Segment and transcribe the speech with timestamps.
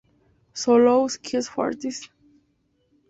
[0.61, 2.01] Solus quia fortis?".